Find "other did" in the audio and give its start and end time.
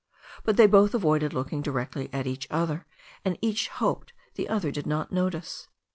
4.49-4.87